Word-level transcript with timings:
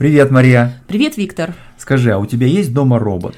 Привет, 0.00 0.30
Мария. 0.30 0.72
Привет, 0.88 1.18
Виктор. 1.18 1.52
Скажи, 1.76 2.10
а 2.10 2.18
у 2.18 2.24
тебя 2.24 2.46
есть 2.46 2.72
дома 2.72 2.98
робот? 2.98 3.36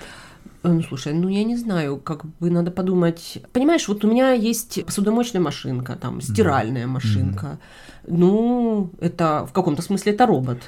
Э, 0.63 0.69
ну, 0.69 0.81
слушай, 0.81 1.13
ну 1.13 1.27
я 1.27 1.43
не 1.43 1.57
знаю, 1.57 1.97
как 1.97 2.25
бы 2.39 2.51
надо 2.51 2.71
подумать. 2.71 3.43
Понимаешь, 3.53 3.89
вот 3.89 4.05
у 4.05 4.09
меня 4.09 4.31
есть 4.31 4.87
посудомоечная 4.87 5.41
машинка, 5.41 5.97
там, 5.97 6.21
стиральная 6.21 6.87
машинка. 6.87 7.59
Mm-hmm. 8.05 8.15
Ну, 8.17 8.91
это 9.01 9.45
в 9.51 9.53
каком-то 9.53 9.83
смысле 9.83 10.13
это 10.13 10.25
робот. 10.25 10.59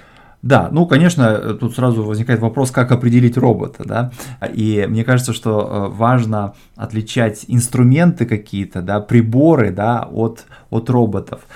Да, 0.43 0.69
ну, 0.73 0.85
конечно, 0.87 1.55
тут 1.55 1.77
сразу 1.77 2.03
возникает 2.03 2.41
вопрос, 2.41 2.73
как 2.73 2.91
определить 2.91 3.37
робота, 3.37 3.85
да, 3.87 4.13
и 4.53 4.87
мне 4.89 5.05
кажется, 5.05 5.33
что 5.33 5.61
э, 5.61 5.97
важно 5.97 6.55
отличать 6.75 7.45
инструменты 7.47 8.27
какие-то, 8.27 8.83
да, 8.83 8.99
приборы, 8.99 9.71
да, 9.71 10.09
от, 10.13 10.45
от 10.71 10.91
роботов. 10.91 11.47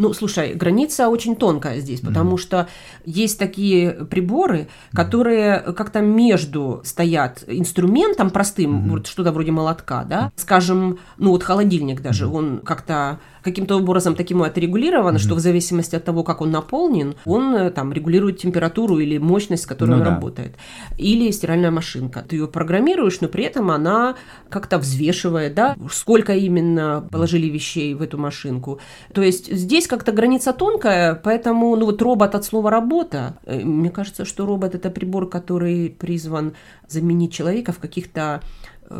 Ну, 0.00 0.14
слушай, 0.14 0.54
граница 0.54 1.10
очень 1.10 1.36
тонкая 1.36 1.78
здесь, 1.80 2.00
потому 2.00 2.36
mm-hmm. 2.36 2.40
что 2.40 2.68
есть 3.04 3.38
такие 3.38 3.90
приборы, 3.90 4.68
которые 4.94 5.60
как-то 5.60 6.00
между 6.00 6.80
стоят 6.84 7.44
инструментом 7.46 8.30
простым, 8.30 8.76
mm-hmm. 8.76 8.90
вот 8.92 9.06
что-то 9.06 9.30
вроде 9.30 9.52
молотка, 9.52 10.04
да, 10.04 10.32
скажем, 10.36 11.00
ну 11.18 11.32
вот 11.32 11.42
холодильник 11.42 12.00
даже, 12.00 12.24
mm-hmm. 12.24 12.34
он 12.34 12.60
как-то 12.64 13.20
каким-то 13.42 13.76
образом 13.76 14.14
таким 14.14 14.42
отрегулировано, 14.42 15.16
mm-hmm. 15.16 15.20
что 15.20 15.34
в 15.34 15.40
зависимости 15.40 15.96
от 15.96 16.04
того, 16.04 16.22
как 16.22 16.40
он 16.40 16.50
наполнен, 16.50 17.14
он 17.24 17.54
э, 17.54 17.70
там 17.70 17.92
регулирует 17.92 18.38
температуру 18.38 18.98
или 18.98 19.18
мощность, 19.18 19.64
с 19.64 19.66
которой 19.66 19.90
ну, 19.90 19.96
он 19.96 20.04
да. 20.04 20.10
работает. 20.10 20.56
Или 20.98 21.30
стиральная 21.30 21.70
машинка. 21.70 22.24
Ты 22.28 22.36
ее 22.36 22.46
программируешь, 22.46 23.20
но 23.20 23.28
при 23.28 23.44
этом 23.44 23.70
она 23.70 24.16
как-то 24.48 24.78
взвешивает, 24.78 25.54
да, 25.54 25.76
сколько 25.90 26.34
именно 26.34 27.06
положили 27.10 27.46
вещей 27.46 27.94
в 27.94 28.02
эту 28.02 28.18
машинку. 28.18 28.80
То 29.12 29.22
есть 29.22 29.52
здесь 29.52 29.86
как-то 29.86 30.12
граница 30.12 30.52
тонкая, 30.52 31.14
поэтому, 31.14 31.76
ну 31.76 31.86
вот 31.86 32.02
робот 32.02 32.34
от 32.34 32.44
слова 32.44 32.70
работа, 32.70 33.38
э, 33.46 33.60
мне 33.64 33.90
кажется, 33.90 34.24
что 34.24 34.46
робот 34.46 34.74
это 34.74 34.90
прибор, 34.90 35.28
который 35.28 35.90
призван 35.90 36.54
заменить 36.88 37.32
человека 37.32 37.72
в 37.72 37.78
каких-то 37.78 38.42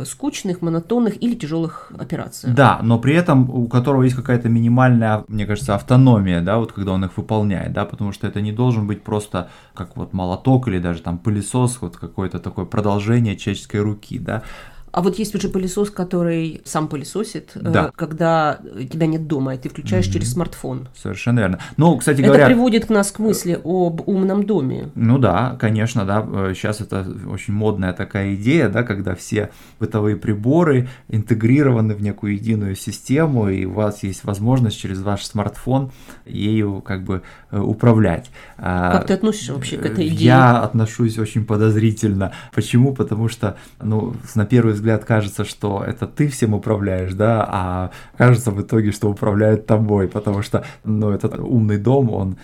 скучных, 0.05 0.63
монотонных 0.63 1.23
или 1.23 1.35
тяжелых 1.35 1.93
операциях. 1.99 2.55
Да, 2.55 2.79
но 2.83 2.99
при 2.99 3.15
этом 3.15 3.51
у 3.51 3.67
которого 3.69 4.03
есть 4.05 4.17
какая-то 4.17 4.49
минимальная, 4.49 5.25
мне 5.29 5.47
кажется, 5.47 5.75
автономия, 5.75 6.41
да, 6.41 6.59
вот 6.59 6.73
когда 6.73 6.93
он 6.93 7.05
их 7.05 7.17
выполняет, 7.17 7.73
да, 7.73 7.85
потому 7.85 8.13
что 8.13 8.27
это 8.27 8.41
не 8.41 8.53
должен 8.53 8.87
быть 8.87 9.03
просто 9.03 9.49
как 9.75 9.97
вот 9.97 10.13
молоток 10.13 10.69
или 10.69 10.79
даже 10.79 11.03
там 11.03 11.19
пылесос, 11.19 11.79
вот 11.81 11.97
какое-то 11.97 12.39
такое 12.39 12.67
продолжение 12.67 13.37
человеческой 13.37 13.81
руки, 13.81 14.19
да, 14.19 14.43
а 14.93 15.03
вот 15.03 15.19
есть 15.19 15.35
уже 15.35 15.49
пылесос, 15.49 15.91
который 15.91 16.63
сам 16.65 16.89
пылесосит, 16.89 17.53
э, 17.55 17.61
да. 17.61 17.93
когда 17.95 18.59
тебя 18.91 19.07
нет 19.07 19.27
дома, 19.27 19.55
и 19.55 19.59
ты 19.59 19.69
включаешь 19.69 20.07
mm-hmm. 20.07 20.13
через 20.13 20.33
смартфон. 20.33 20.89
Совершенно 20.95 21.41
верно. 21.41 21.59
Ну, 21.77 21.97
кстати 21.97 22.21
говоря... 22.21 22.45
Это 22.45 22.55
приводит 22.55 22.87
к 22.87 22.89
нас 22.91 23.13
к 23.13 23.19
мысли 23.21 23.61
об 23.63 24.09
умном 24.09 24.45
доме. 24.45 24.91
Ну 24.95 25.19
да, 25.19 25.57
конечно, 25.61 26.05
да. 26.05 26.27
Сейчас 26.55 26.81
это 26.81 27.07
очень 27.31 27.55
модная 27.55 27.93
такая 27.93 28.35
идея, 28.35 28.69
да, 28.69 28.83
когда 28.83 29.15
все 29.15 29.51
бытовые 29.79 30.17
приборы 30.17 30.89
интегрированы 31.09 31.95
в 31.95 32.03
некую 32.03 32.35
единую 32.35 32.75
систему, 32.75 33.49
и 33.49 33.65
у 33.65 33.73
вас 33.73 34.03
есть 34.03 34.25
возможность 34.25 34.79
через 34.79 35.01
ваш 35.01 35.25
смартфон 35.25 35.93
ею 36.27 36.81
как 36.81 37.05
бы 37.05 37.23
э, 37.51 37.59
управлять. 37.59 38.31
А, 38.59 38.93
как 38.93 39.07
ты 39.07 39.15
относишься 39.15 39.55
вообще 39.55 39.77
к 39.77 39.87
этой 39.87 40.09
идее? 40.09 40.25
Я 40.25 40.63
отношусь 40.63 41.19
очень 41.19 41.45
подозрительно. 41.45 42.33
Почему? 42.53 42.95
Потому 42.95 43.29
что, 43.29 43.57
ну, 43.81 44.15
на 44.35 44.47
первый 44.47 44.75
взгляд 44.75 44.80
кажется, 45.05 45.45
что 45.45 45.83
это 45.85 46.07
ты 46.07 46.29
всем 46.29 46.55
управляешь, 46.55 47.13
да, 47.13 47.47
а 47.49 47.91
кажется 48.17 48.51
в 48.51 48.61
итоге, 48.61 48.93
что 48.93 49.11
управляет 49.11 49.67
тобой, 49.67 50.09
потому 50.09 50.43
что, 50.43 50.65
ну, 50.85 51.11
этот 51.11 51.39
умный 51.39 51.79
дом, 51.79 52.11
он, 52.11 52.37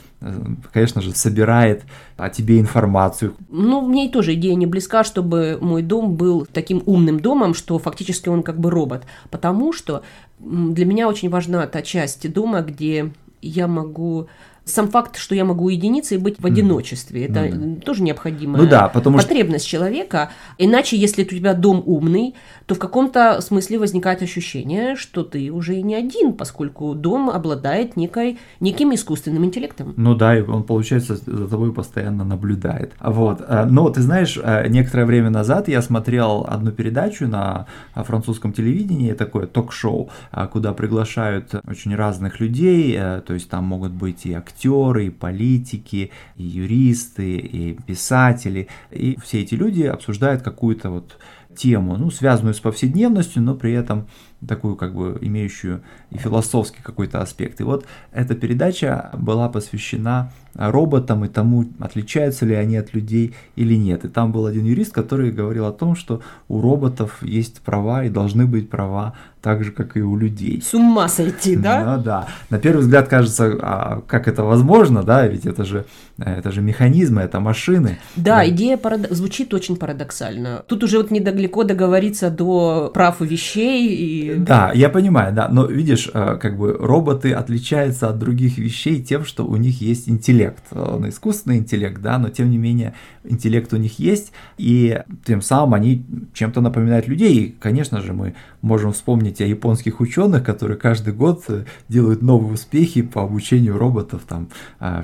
конечно 0.72 1.00
же, 1.00 1.12
собирает 1.14 1.84
о 2.16 2.28
тебе 2.30 2.60
информацию. 2.60 3.34
Ну, 3.48 3.80
мне 3.80 4.08
тоже 4.08 4.34
идея 4.34 4.54
не 4.54 4.66
близка, 4.66 5.04
чтобы 5.04 5.58
мой 5.60 5.82
дом 5.82 6.16
был 6.16 6.46
таким 6.50 6.82
умным 6.86 7.20
домом, 7.20 7.54
что 7.54 7.78
фактически 7.78 8.28
он 8.28 8.42
как 8.42 8.58
бы 8.58 8.70
робот, 8.70 9.04
потому 9.30 9.72
что 9.72 10.02
для 10.38 10.86
меня 10.86 11.08
очень 11.08 11.30
важна 11.30 11.66
та 11.66 11.82
часть 11.82 12.32
дома, 12.32 12.60
где 12.60 13.12
я 13.42 13.66
могу 13.66 14.28
сам 14.66 14.88
факт, 14.88 15.16
что 15.16 15.36
я 15.36 15.44
могу 15.44 15.66
уединиться 15.66 16.16
и 16.16 16.18
быть 16.18 16.40
в 16.40 16.44
одиночестве, 16.44 17.26
это 17.26 17.46
mm. 17.46 17.80
тоже 17.82 18.02
необходимая 18.02 18.60
ну 18.60 18.68
да, 18.68 18.88
потому 18.88 19.16
потребность 19.16 19.64
что... 19.64 19.76
человека. 19.78 20.30
Иначе, 20.58 20.96
если 20.96 21.22
у 21.22 21.26
тебя 21.26 21.54
дом 21.54 21.84
умный, 21.86 22.34
то 22.66 22.74
в 22.74 22.78
каком-то 22.80 23.40
смысле 23.40 23.78
возникает 23.78 24.22
ощущение, 24.22 24.96
что 24.96 25.22
ты 25.22 25.52
уже 25.52 25.80
не 25.82 25.94
один, 25.94 26.32
поскольку 26.32 26.94
дом 26.96 27.30
обладает 27.30 27.96
некой, 27.96 28.38
неким 28.58 28.92
искусственным 28.92 29.44
интеллектом. 29.44 29.94
Ну 29.96 30.16
да, 30.16 30.36
и 30.36 30.42
он, 30.42 30.64
получается, 30.64 31.14
за 31.14 31.48
тобой 31.48 31.72
постоянно 31.72 32.24
наблюдает. 32.24 32.92
Вот. 33.00 33.44
Э, 33.46 33.66
но 33.66 33.88
ты 33.90 34.02
знаешь, 34.02 34.36
э, 34.42 34.66
некоторое 34.66 35.04
время 35.04 35.30
назад 35.30 35.68
я 35.68 35.80
смотрел 35.80 36.44
одну 36.48 36.72
передачу 36.72 37.28
на 37.28 37.66
французском 37.94 38.52
телевидении, 38.52 39.12
такое 39.12 39.46
ток-шоу, 39.46 40.10
э, 40.32 40.48
куда 40.52 40.72
приглашают 40.72 41.54
очень 41.68 41.94
разных 41.94 42.40
людей, 42.40 42.98
то 43.26 43.32
есть 43.32 43.48
там 43.48 43.64
могут 43.64 43.92
быть 43.92 44.26
и 44.26 44.32
актеры, 44.32 44.55
актеры, 44.56 45.06
и 45.06 45.10
политики, 45.10 46.10
и 46.36 46.42
юристы, 46.42 47.36
и 47.36 47.74
писатели. 47.86 48.68
И 48.90 49.18
все 49.22 49.42
эти 49.42 49.54
люди 49.54 49.82
обсуждают 49.82 50.42
какую-то 50.42 50.90
вот 50.90 51.18
тему, 51.56 51.96
ну, 51.96 52.10
связанную 52.10 52.54
с 52.54 52.60
повседневностью, 52.60 53.42
но 53.42 53.54
при 53.54 53.72
этом 53.72 54.06
такую 54.46 54.76
как 54.76 54.94
бы 54.94 55.18
имеющую 55.20 55.82
и 56.10 56.18
философский 56.18 56.82
какой-то 56.82 57.20
аспект. 57.20 57.60
И 57.60 57.64
вот 57.64 57.86
эта 58.12 58.34
передача 58.34 59.10
была 59.14 59.48
посвящена 59.48 60.30
роботам 60.54 61.24
и 61.24 61.28
тому, 61.28 61.66
отличаются 61.80 62.46
ли 62.46 62.54
они 62.54 62.76
от 62.76 62.94
людей 62.94 63.34
или 63.56 63.74
нет. 63.74 64.04
И 64.04 64.08
там 64.08 64.32
был 64.32 64.46
один 64.46 64.64
юрист, 64.64 64.92
который 64.92 65.30
говорил 65.30 65.66
о 65.66 65.72
том, 65.72 65.96
что 65.96 66.22
у 66.48 66.60
роботов 66.60 67.18
есть 67.22 67.60
права 67.60 68.04
и 68.04 68.08
должны 68.08 68.46
быть 68.46 68.70
права 68.70 69.14
так 69.42 69.62
же, 69.62 69.70
как 69.70 69.96
и 69.96 70.00
у 70.00 70.16
людей. 70.16 70.60
С 70.60 70.74
ума 70.74 71.08
сойти, 71.08 71.56
да? 71.56 71.96
Ну 71.96 72.02
да. 72.02 72.28
На 72.50 72.58
первый 72.58 72.80
взгляд 72.80 73.08
кажется, 73.08 73.56
а 73.60 74.02
как 74.06 74.28
это 74.28 74.42
возможно, 74.42 75.02
да, 75.02 75.26
ведь 75.28 75.46
это 75.46 75.64
же, 75.64 75.84
это 76.18 76.50
же 76.50 76.62
механизмы, 76.62 77.22
это 77.22 77.38
машины. 77.38 77.98
Да, 78.16 78.38
да. 78.38 78.48
идея 78.48 78.76
парад... 78.76 79.06
звучит 79.10 79.54
очень 79.54 79.76
парадоксально. 79.76 80.64
Тут 80.66 80.82
уже 80.82 80.98
вот 80.98 81.10
недалеко 81.46 81.64
договориться 81.64 82.30
до 82.30 82.90
прав 82.92 83.20
вещей. 83.20 83.88
И... 83.88 84.34
Да, 84.34 84.72
я 84.74 84.88
понимаю, 84.88 85.34
да, 85.34 85.48
но 85.48 85.66
видишь, 85.66 86.10
э, 86.12 86.38
как 86.40 86.56
бы 86.56 86.72
роботы 86.72 87.32
отличаются 87.32 88.08
от 88.08 88.18
других 88.18 88.58
вещей 88.58 89.02
тем, 89.02 89.24
что 89.24 89.44
у 89.46 89.56
них 89.56 89.80
есть 89.80 90.08
интеллект. 90.08 90.62
Он 90.70 91.08
искусственный 91.08 91.58
интеллект, 91.58 92.00
да, 92.02 92.18
но 92.18 92.28
тем 92.28 92.50
не 92.50 92.58
менее 92.58 92.92
интеллект 93.24 93.72
у 93.72 93.76
них 93.76 93.98
есть, 93.98 94.32
и 94.58 95.00
тем 95.24 95.42
самым 95.42 95.74
они 95.74 96.04
чем-то 96.34 96.60
напоминают 96.60 97.08
людей. 97.08 97.34
И, 97.34 97.56
конечно 97.60 98.00
же, 98.00 98.12
мы 98.12 98.34
можем 98.62 98.92
вспомнить 98.92 99.40
о 99.40 99.44
японских 99.44 100.00
ученых, 100.00 100.44
которые 100.44 100.76
каждый 100.76 101.12
год 101.12 101.44
э, 101.48 101.64
делают 101.88 102.22
новые 102.22 102.54
успехи 102.54 103.02
по 103.02 103.22
обучению 103.22 103.78
роботов, 103.78 104.22
там, 104.28 104.48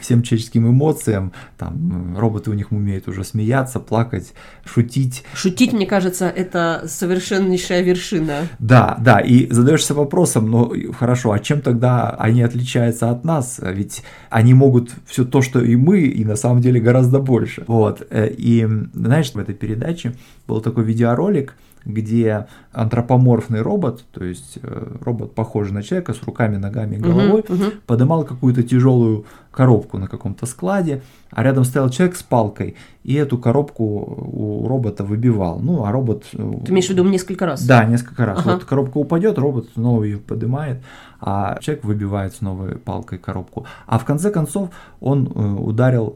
всем 0.01 0.23
человеческим 0.23 0.69
эмоциям, 0.69 1.33
там, 1.59 2.17
роботы 2.19 2.51
у 2.51 2.55
них 2.55 2.73
умеют 2.73 3.09
уже 3.09 3.25
смеяться, 3.25 3.81
плакать, 3.81 4.33
шутить. 4.65 5.25
Шутить, 5.35 5.73
мне 5.73 5.87
кажется, 5.87 6.32
это 6.35 6.85
совершеннейшая 6.87 7.83
вершина. 7.83 8.49
Да, 8.59 8.97
да, 9.01 9.21
и 9.21 9.51
задаешься 9.53 9.95
вопросом, 9.95 10.51
ну, 10.51 10.73
хорошо, 10.93 11.33
а 11.33 11.39
чем 11.39 11.61
тогда 11.61 12.11
они 12.11 12.43
отличаются 12.43 13.11
от 13.11 13.25
нас? 13.25 13.61
Ведь 13.63 14.03
они 14.31 14.55
могут 14.55 14.91
все 15.07 15.25
то, 15.25 15.43
что 15.43 15.61
и 15.61 15.77
мы, 15.77 16.01
и 16.01 16.25
на 16.25 16.37
самом 16.37 16.61
деле 16.61 16.81
гораздо 16.81 17.19
больше. 17.19 17.65
Вот, 17.67 18.07
э, 18.11 18.29
и 18.31 18.67
знаешь, 18.95 19.33
в 19.33 19.39
этой 19.39 19.55
передаче 19.55 20.15
был 20.47 20.61
такой 20.61 20.85
видеоролик, 20.85 21.55
где 21.85 22.47
антропоморфный 22.73 23.61
робот, 23.61 24.05
то 24.13 24.25
есть 24.25 24.59
э, 24.63 24.97
робот 25.01 25.35
похожий 25.35 25.73
на 25.73 25.83
человека 25.83 26.15
с 26.15 26.23
руками, 26.23 26.57
ногами 26.57 26.97
и 26.97 26.99
головой, 26.99 27.41
uh-huh, 27.41 27.49
uh-huh. 27.49 27.75
подымал 27.87 28.25
какую-то 28.25 28.63
тяжелую 28.63 29.27
коробку 29.51 29.99
на 29.99 30.09
каком-то 30.09 30.47
складе, 30.47 31.03
а 31.31 31.43
рядом 31.43 31.65
стоял 31.65 31.91
человек 31.91 32.17
с 32.17 32.23
палкой, 32.23 32.77
и 33.05 33.15
эту 33.15 33.39
коробку 33.39 33.85
у 33.85 34.67
робота 34.69 35.05
выбивал. 35.05 35.61
Ну, 35.61 35.85
а 35.85 35.93
робот... 35.93 36.25
Э, 36.33 36.53
Ты 36.65 36.73
имеешь 36.73 36.87
в 36.87 36.91
виду 36.91 37.05
несколько 37.05 37.47
раз? 37.47 37.65
Да, 37.65 37.85
несколько 37.85 38.25
раз. 38.25 38.39
Ага. 38.41 38.55
Вот 38.55 38.65
коробка 38.65 38.99
упадет, 38.99 39.39
робот 39.39 39.69
снова 39.75 40.05
ее 40.05 40.19
поднимает, 40.19 40.83
а 41.23 41.59
человек 41.61 41.85
выбивает 41.85 42.35
снова 42.35 42.69
палкой 42.79 43.19
коробку. 43.19 43.65
А 43.87 43.99
в 43.99 44.05
конце 44.05 44.31
концов 44.31 44.71
он 45.01 45.27
э, 45.27 45.55
ударил 45.55 46.15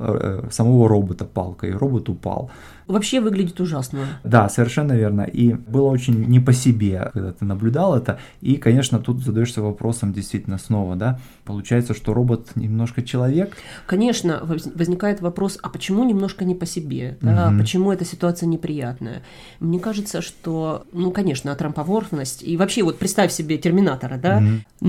самого 0.50 0.88
робота 0.88 1.24
палкой, 1.24 1.70
и 1.70 1.72
робот 1.72 2.08
упал. 2.08 2.50
Вообще 2.86 3.20
выглядит 3.20 3.60
ужасно. 3.60 4.06
Да, 4.22 4.48
совершенно 4.48 4.92
верно. 4.92 5.22
И 5.22 5.54
было 5.54 5.88
очень 5.88 6.24
не 6.26 6.38
по 6.38 6.52
себе, 6.52 7.10
когда 7.12 7.32
ты 7.32 7.44
наблюдал 7.44 7.96
это. 7.96 8.20
И, 8.40 8.56
конечно, 8.56 9.00
тут 9.00 9.24
задаешься 9.24 9.60
вопросом 9.60 10.12
действительно 10.12 10.56
снова, 10.58 10.94
да, 10.94 11.18
получается, 11.44 11.94
что 11.94 12.14
робот 12.14 12.54
немножко 12.54 13.02
человек. 13.02 13.56
Конечно, 13.86 14.40
возникает 14.44 15.20
вопрос, 15.20 15.58
а 15.62 15.68
почему 15.68 16.04
немножко 16.04 16.44
не 16.44 16.54
по 16.54 16.64
себе? 16.64 17.18
Да? 17.20 17.48
Угу. 17.48 17.58
Почему 17.58 17.92
эта 17.92 18.04
ситуация 18.04 18.46
неприятная? 18.46 19.22
Мне 19.58 19.80
кажется, 19.80 20.22
что, 20.22 20.84
ну, 20.92 21.10
конечно, 21.10 21.50
антропоморфность, 21.50 22.44
и 22.44 22.56
вообще 22.56 22.84
вот 22.84 22.98
представь 22.98 23.32
себе 23.32 23.58
терминатора, 23.58 24.16
да, 24.16 24.38
угу. 24.38 24.46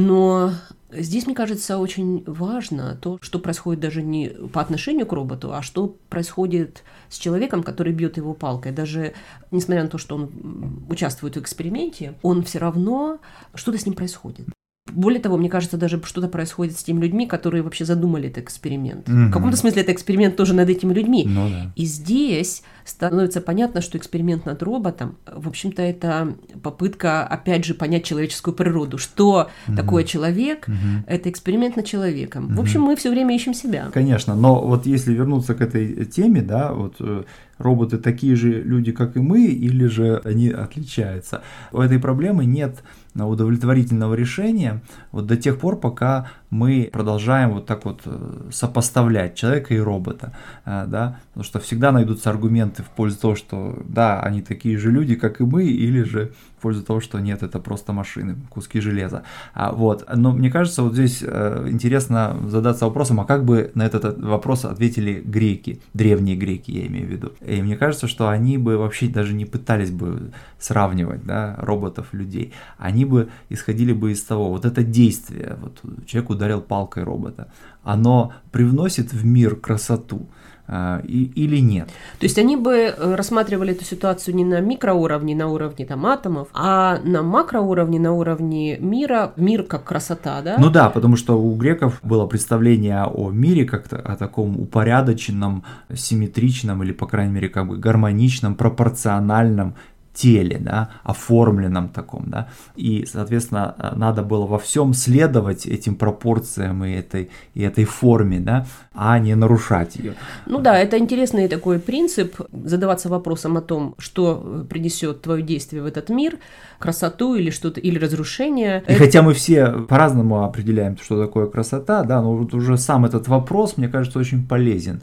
Но 0.08 0.54
Здесь, 0.90 1.26
мне 1.26 1.36
кажется, 1.36 1.80
очень 1.80 2.24
важно 2.26 2.96
то, 2.96 3.18
что 3.22 3.40
происходит 3.40 3.82
даже 3.82 4.02
не 4.02 4.30
по 4.30 4.62
отношению 4.62 5.06
к 5.06 5.12
роботу, 5.12 5.54
а 5.54 5.62
что 5.62 5.98
происходит 6.08 6.84
с 7.10 7.18
человеком, 7.18 7.62
который 7.62 7.92
бьет 7.92 8.16
его 8.16 8.34
палкой. 8.34 8.72
Даже 8.72 9.14
несмотря 9.52 9.84
на 9.84 9.90
то, 9.90 9.98
что 9.98 10.16
он 10.16 10.86
участвует 10.90 11.36
в 11.36 11.42
эксперименте, 11.42 12.14
он 12.22 12.42
все 12.44 12.60
равно 12.60 13.20
что-то 13.54 13.78
с 13.78 13.86
ним 13.86 13.96
происходит. 13.96 14.48
Более 14.92 15.20
того, 15.20 15.38
мне 15.38 15.50
кажется, 15.50 15.78
даже 15.78 16.02
что-то 16.04 16.28
происходит 16.28 16.78
с 16.78 16.84
теми 16.84 17.02
людьми, 17.02 17.28
которые 17.28 17.64
вообще 17.64 17.86
задумали 17.86 18.30
этот 18.30 18.46
эксперимент. 18.46 19.08
Угу. 19.10 19.18
В 19.18 19.32
каком-то 19.32 19.58
смысле 19.58 19.82
это 19.82 19.92
эксперимент 19.92 20.36
тоже 20.36 20.54
над 20.54 20.70
этими 20.70 20.94
людьми. 20.94 21.26
Ну, 21.28 21.50
да. 21.50 21.72
И 21.76 21.86
здесь 21.86 22.64
становится 22.86 23.42
понятно, 23.42 23.82
что 23.82 23.98
эксперимент 23.98 24.46
над 24.46 24.64
роботом, 24.64 25.18
в 25.26 25.48
общем-то, 25.48 25.82
это 25.82 26.36
попытка, 26.64 27.26
опять 27.26 27.66
же, 27.66 27.74
понять 27.74 28.06
человеческую 28.06 28.54
природу. 28.54 28.98
Что 28.98 29.50
угу. 29.68 29.76
такое 29.76 30.04
человек? 30.04 30.68
Угу. 30.68 31.06
Это 31.08 31.30
эксперимент 31.30 31.76
над 31.76 31.86
человеком. 31.86 32.46
Угу. 32.46 32.54
В 32.54 32.60
общем, 32.62 32.82
мы 32.82 32.96
все 32.96 33.10
время 33.10 33.36
ищем 33.36 33.54
себя. 33.54 33.90
Конечно, 33.94 34.36
но 34.36 34.62
вот 34.62 34.86
если 34.86 35.14
вернуться 35.14 35.54
к 35.54 35.62
этой 35.62 36.06
теме, 36.06 36.42
да, 36.42 36.74
вот 36.74 36.96
э, 37.00 37.24
роботы 37.58 37.98
такие 37.98 38.36
же 38.36 38.62
люди, 38.62 38.92
как 38.92 39.16
и 39.18 39.20
мы, 39.20 39.46
или 39.46 39.86
же 39.86 40.22
они 40.24 40.50
отличаются. 40.50 41.42
У 41.72 41.80
этой 41.80 42.00
проблемы 42.00 42.46
нет 42.46 42.84
удовлетворительного 43.16 44.14
решения 44.14 44.82
вот 45.12 45.26
до 45.26 45.38
тех 45.38 45.60
пор, 45.60 45.80
пока 45.80 46.30
мы 46.50 46.90
продолжаем 46.92 47.52
вот 47.54 47.66
так 47.66 47.84
вот 47.86 48.02
э, 48.06 48.50
сопоставлять 48.52 49.36
человека 49.36 49.74
и 49.74 49.80
робота, 49.80 50.34
э, 50.66 50.86
да, 50.88 51.20
потому 51.30 51.44
что 51.44 51.60
всегда 51.60 51.92
найдутся 51.92 52.30
аргументы 52.30 52.84
в 52.84 52.90
пользу 52.90 53.20
того, 53.20 53.36
что 53.36 53.78
да, 53.86 54.22
они 54.22 54.42
такие 54.42 54.78
же 54.78 54.92
люди, 54.92 55.16
как 55.16 55.42
и 55.42 55.44
мы, 55.44 55.66
или 55.66 56.04
же 56.04 56.32
в 56.58 56.62
пользу 56.62 56.84
того, 56.84 57.02
что 57.02 57.20
нет, 57.20 57.44
это 57.44 57.60
просто 57.60 57.94
машины, 57.94 58.36
куски 58.50 58.80
железа. 58.80 59.24
А, 59.54 59.72
вот. 59.72 60.06
Но 60.14 60.32
мне 60.32 60.50
кажется, 60.50 60.84
вот 60.84 60.94
здесь 60.94 61.22
э, 61.22 61.68
интересно 61.70 62.38
задаться 62.48 62.86
вопросом, 62.86 63.20
а 63.20 63.26
как 63.26 63.46
бы 63.46 63.72
на 63.76 63.86
этот 63.86 64.18
вопрос 64.18 64.66
ответили 64.66 65.22
греки, 65.24 65.82
древние 65.94 66.36
греки, 66.36 66.72
я 66.72 66.88
имею 66.88 67.08
в 67.08 67.12
виду. 67.12 67.34
И 67.46 67.62
мне 67.62 67.76
кажется, 67.76 68.08
что 68.08 68.30
они 68.30 68.58
бы 68.58 68.78
вообще 68.78 69.08
даже 69.08 69.34
не 69.34 69.46
пытались 69.46 69.92
бы 69.92 70.32
сравнивать 70.60 71.24
да, 71.26 71.56
роботов 71.60 72.08
людей. 72.14 72.54
Они 72.78 73.06
бы 73.06 73.30
исходили 73.50 73.94
бы 73.94 74.12
из 74.12 74.24
того, 74.24 74.50
вот 74.50 74.66
это 74.66 74.82
действие, 74.84 75.58
вот 75.62 75.82
человек 76.08 76.30
ударил 76.38 76.62
палкой 76.62 77.04
робота, 77.04 77.48
оно 77.84 78.34
привносит 78.52 79.12
в 79.14 79.26
мир 79.26 79.56
красоту, 79.56 80.28
а, 80.70 81.02
и, 81.08 81.24
или 81.36 81.62
нет. 81.62 81.88
То 82.20 82.26
есть 82.26 82.38
они 82.38 82.58
бы 82.58 82.74
э, 82.74 83.16
рассматривали 83.16 83.72
эту 83.72 83.86
ситуацию 83.86 84.36
не 84.36 84.44
на 84.44 84.60
микроуровне, 84.60 85.34
на 85.34 85.48
уровне 85.48 85.86
там 85.86 86.06
атомов, 86.06 86.50
а 86.54 87.00
на 87.06 87.24
макроуровне, 87.24 88.00
на 88.00 88.12
уровне 88.12 88.78
мира, 88.78 89.32
мир 89.38 89.64
как 89.64 89.86
красота, 89.86 90.42
да? 90.42 90.58
Ну 90.60 90.70
да, 90.70 90.90
потому 90.90 91.16
что 91.16 91.42
у 91.42 91.56
греков 91.56 92.00
было 92.04 92.26
представление 92.26 93.06
о 93.06 93.32
мире 93.32 93.64
как-то 93.64 93.98
о 93.98 94.18
таком 94.18 94.60
упорядоченном, 94.60 95.64
симметричном 95.96 96.84
или, 96.84 96.92
по 96.92 97.08
крайней 97.08 97.34
мере, 97.34 97.48
как 97.48 97.68
бы 97.68 97.78
гармоничном, 97.78 98.56
пропорциональном 98.56 99.76
теле, 100.18 100.58
да, 100.60 100.90
оформленном 101.04 101.90
таком, 101.90 102.24
да, 102.28 102.48
и, 102.76 103.06
соответственно, 103.06 103.94
надо 103.96 104.24
было 104.24 104.48
во 104.48 104.58
всем 104.58 104.94
следовать 104.94 105.68
этим 105.68 105.96
пропорциям 105.96 106.84
и 106.84 106.92
этой, 106.92 107.30
и 107.54 107.62
этой 107.62 107.86
форме, 107.86 108.40
да, 108.40 108.66
а 108.94 109.20
не 109.20 109.36
нарушать 109.36 109.96
ее. 109.96 110.14
Ну 110.48 110.60
да, 110.60 110.78
это 110.78 110.98
интересный 110.98 111.48
такой 111.48 111.80
принцип, 111.80 112.42
задаваться 112.52 113.10
вопросом 113.10 113.58
о 113.58 113.62
том, 113.62 113.94
что 114.00 114.66
принесет 114.70 115.22
твое 115.22 115.44
действие 115.44 115.84
в 115.84 115.86
этот 115.86 116.10
мир, 116.10 116.38
красоту 116.80 117.36
или 117.36 117.52
что-то, 117.52 117.80
или 117.80 118.00
разрушение. 118.00 118.84
И 118.88 118.92
это... 118.92 119.04
хотя 119.04 119.22
мы 119.22 119.34
все 119.34 119.68
по-разному 119.68 120.44
определяем, 120.44 120.98
что 120.98 121.22
такое 121.22 121.48
красота, 121.48 122.04
да, 122.04 122.22
но 122.22 122.36
вот 122.36 122.54
уже 122.54 122.78
сам 122.78 123.06
этот 123.06 123.28
вопрос, 123.28 123.78
мне 123.78 123.88
кажется, 123.88 124.20
очень 124.20 124.48
полезен 124.48 125.02